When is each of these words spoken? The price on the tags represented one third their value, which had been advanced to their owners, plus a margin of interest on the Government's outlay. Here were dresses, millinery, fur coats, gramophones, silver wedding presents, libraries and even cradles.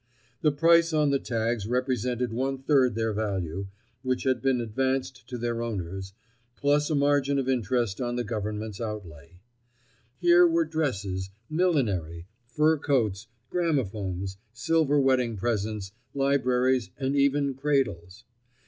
The 0.41 0.51
price 0.51 0.93
on 0.93 1.11
the 1.11 1.19
tags 1.19 1.67
represented 1.67 2.33
one 2.33 2.57
third 2.63 2.95
their 2.95 3.13
value, 3.13 3.67
which 4.01 4.23
had 4.23 4.41
been 4.41 4.59
advanced 4.59 5.27
to 5.29 5.37
their 5.37 5.61
owners, 5.61 6.13
plus 6.55 6.89
a 6.89 6.95
margin 6.95 7.37
of 7.37 7.47
interest 7.47 8.01
on 8.01 8.15
the 8.15 8.23
Government's 8.23 8.81
outlay. 8.81 9.41
Here 10.17 10.47
were 10.47 10.65
dresses, 10.65 11.29
millinery, 11.51 12.25
fur 12.47 12.79
coats, 12.79 13.27
gramophones, 13.51 14.37
silver 14.53 14.99
wedding 14.99 15.37
presents, 15.37 15.91
libraries 16.15 16.89
and 16.97 17.15
even 17.15 17.53
cradles. 17.53 18.23